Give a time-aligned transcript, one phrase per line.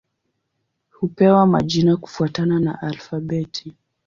[0.89, 3.73] Hupewa majina kufuatana na alfabeti.